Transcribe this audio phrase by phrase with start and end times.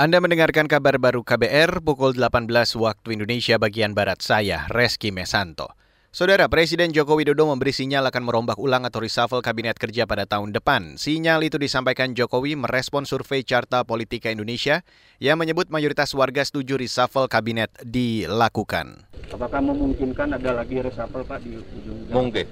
[0.00, 2.48] Anda mendengarkan kabar baru KBR pukul 18
[2.80, 5.76] waktu Indonesia bagian Barat saya, Reski Mesanto.
[6.08, 10.56] Saudara Presiden Joko Widodo memberi sinyal akan merombak ulang atau reshuffle Kabinet Kerja pada tahun
[10.56, 10.96] depan.
[10.96, 14.80] Sinyal itu disampaikan Jokowi merespon survei Carta Politika Indonesia
[15.20, 19.04] yang menyebut mayoritas warga setuju reshuffle Kabinet dilakukan.
[19.28, 22.48] Apakah memungkinkan ada lagi reshuffle Pak di ujung Mungkin.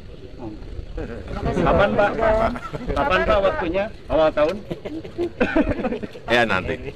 [1.38, 2.10] Kapan Pak?
[2.94, 3.84] Kapan Pak waktunya?
[4.10, 4.56] Awal tahun?
[6.26, 6.92] Ya nanti.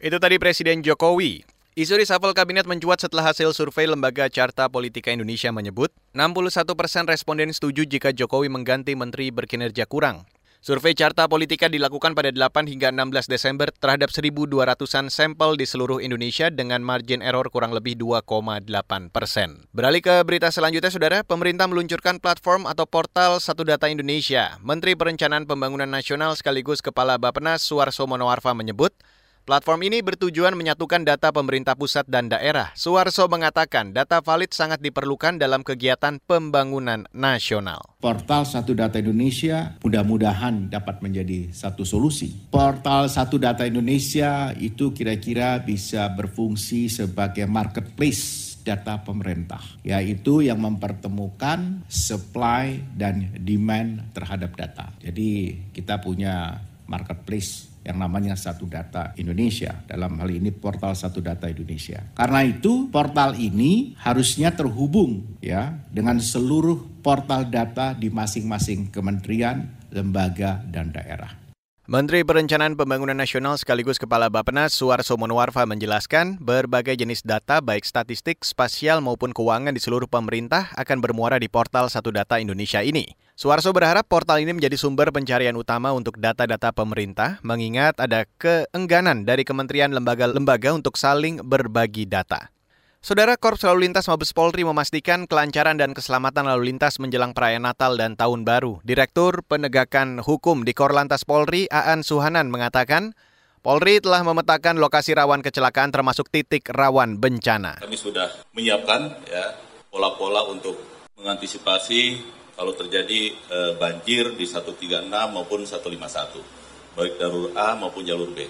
[0.00, 1.48] Itu tadi Presiden Jokowi.
[1.74, 7.50] Isu reshuffle kabinet mencuat setelah hasil survei Lembaga Carta Politika Indonesia menyebut 61 persen responden
[7.50, 10.22] setuju jika Jokowi mengganti menteri berkinerja kurang.
[10.64, 16.48] Survei Carta Politika dilakukan pada 8 hingga 16 Desember terhadap 1.200-an sampel di seluruh Indonesia
[16.48, 18.64] dengan margin error kurang lebih 2,8
[19.12, 19.68] persen.
[19.76, 24.56] Beralih ke berita selanjutnya, Saudara, pemerintah meluncurkan platform atau portal Satu Data Indonesia.
[24.64, 28.96] Menteri Perencanaan Pembangunan Nasional sekaligus Kepala Bappenas Suarso Monoarfa menyebut,
[29.44, 32.72] Platform ini bertujuan menyatukan data pemerintah pusat dan daerah.
[32.72, 37.84] Suarso mengatakan data valid sangat diperlukan dalam kegiatan pembangunan nasional.
[38.00, 42.32] Portal Satu Data Indonesia mudah-mudahan dapat menjadi satu solusi.
[42.48, 51.84] Portal Satu Data Indonesia itu kira-kira bisa berfungsi sebagai marketplace data pemerintah, yaitu yang mempertemukan
[51.92, 54.88] supply dan demand terhadap data.
[55.04, 59.84] Jadi kita punya marketplace yang namanya Satu Data Indonesia.
[59.84, 62.00] Dalam hal ini portal Satu Data Indonesia.
[62.16, 70.64] Karena itu portal ini harusnya terhubung ya dengan seluruh portal data di masing-masing kementerian, lembaga
[70.64, 71.44] dan daerah.
[71.84, 78.40] Menteri Perencanaan Pembangunan Nasional sekaligus Kepala Bappenas Suarso Monoarfa menjelaskan berbagai jenis data baik statistik,
[78.40, 83.12] spasial maupun keuangan di seluruh pemerintah akan bermuara di portal Satu Data Indonesia ini.
[83.34, 89.42] Suarso berharap portal ini menjadi sumber pencarian utama untuk data-data pemerintah mengingat ada keengganan dari
[89.42, 92.54] kementerian lembaga-lembaga untuk saling berbagi data.
[93.02, 97.98] Saudara Korps Lalu Lintas Mabes Polri memastikan kelancaran dan keselamatan lalu lintas menjelang perayaan Natal
[97.98, 98.78] dan Tahun Baru.
[98.86, 103.18] Direktur Penegakan Hukum di Korlantas Polri, Aan Suhanan, mengatakan
[103.66, 107.82] Polri telah memetakan lokasi rawan kecelakaan termasuk titik rawan bencana.
[107.82, 109.58] Kami sudah menyiapkan ya
[109.90, 110.78] pola-pola untuk
[111.18, 112.22] mengantisipasi
[112.54, 118.46] kalau terjadi e, banjir di 136 maupun 151, baik jalur A maupun jalur B.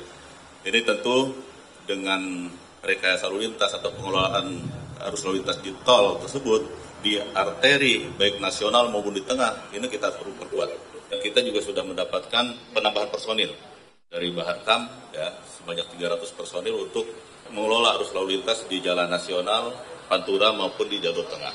[0.64, 1.32] Ini tentu
[1.84, 2.48] dengan
[2.84, 4.60] rekayasa lalu lintas atau pengelolaan
[5.08, 6.62] arus lalu lintas di tol tersebut
[7.04, 10.68] di arteri baik nasional maupun di tengah ini kita perlu perkuat
[11.12, 13.52] dan kita juga sudah mendapatkan penambahan personil
[14.08, 17.04] dari Baharkam ya sebanyak 300 personil untuk
[17.52, 19.72] mengelola arus lalu lintas di jalan nasional
[20.04, 21.52] Pantura maupun di jalur tengah.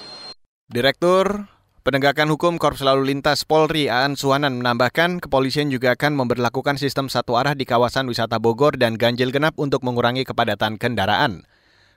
[0.65, 1.45] Direktur
[1.89, 7.33] Penegakan Hukum Korps Lalu Lintas Polri Aan Suhanan menambahkan kepolisian juga akan memperlakukan sistem satu
[7.33, 11.49] arah di kawasan wisata Bogor dan ganjil genap untuk mengurangi kepadatan kendaraan.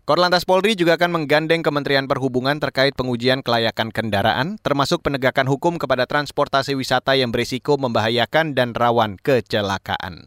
[0.08, 6.08] Korlantas Polri juga akan menggandeng Kementerian Perhubungan terkait pengujian kelayakan kendaraan, termasuk penegakan hukum kepada
[6.08, 10.24] transportasi wisata yang berisiko membahayakan dan rawan kecelakaan.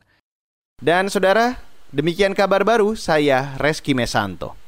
[0.77, 1.57] Dan saudara,
[1.89, 4.64] demikian kabar baru saya Reski Mesanto.